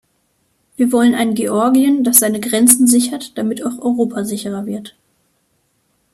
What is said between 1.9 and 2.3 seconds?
das